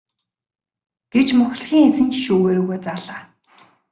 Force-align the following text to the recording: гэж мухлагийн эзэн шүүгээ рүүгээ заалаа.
гэж 1.13 1.27
мухлагийн 1.39 1.87
эзэн 1.89 2.09
шүүгээ 2.23 2.53
рүүгээ 2.55 2.79
заалаа. 2.85 3.21